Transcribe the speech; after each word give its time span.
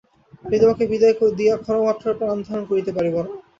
আমি 0.43 0.57
তোমাকে 0.61 0.83
বিদায় 0.91 1.15
দিয়া 1.39 1.55
ক্ষণমাত্রও 1.57 2.17
প্রাণধারণ 2.19 2.63
করিতে 2.69 2.91
পারিব 2.97 3.15
না। 3.17 3.31